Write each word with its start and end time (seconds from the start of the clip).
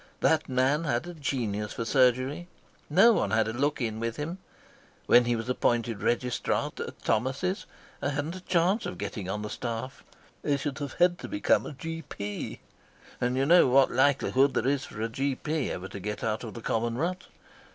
That 0.21 0.49
man 0.49 0.85
had 0.85 1.05
a 1.05 1.13
genius 1.13 1.73
for 1.73 1.85
surgery. 1.85 2.47
No 2.89 3.13
one 3.13 3.29
had 3.29 3.47
a 3.47 3.53
look 3.53 3.79
in 3.79 3.99
with 3.99 4.15
him. 4.17 4.39
When 5.05 5.25
he 5.25 5.35
was 5.35 5.47
appointed 5.47 6.01
Registrar 6.01 6.71
at 6.79 7.03
Thomas's 7.03 7.67
I 8.01 8.09
hadn't 8.09 8.35
a 8.35 8.39
chance 8.41 8.87
of 8.87 8.97
getting 8.97 9.29
on 9.29 9.43
the 9.43 9.49
staff. 9.51 10.03
I 10.43 10.55
should 10.55 10.79
have 10.79 10.93
had 10.93 11.19
to 11.19 11.27
become 11.27 11.67
a 11.67 11.73
G.P., 11.73 12.61
and 13.21 13.37
you 13.37 13.45
know 13.45 13.67
what 13.67 13.91
likelihood 13.91 14.55
there 14.55 14.65
is 14.67 14.85
for 14.85 15.03
a 15.03 15.07
G.P. 15.07 15.69
ever 15.69 15.87
to 15.89 15.99
get 15.99 16.23
out 16.23 16.43
of 16.43 16.55
the 16.55 16.61
common 16.63 16.97
rut. 16.97 17.25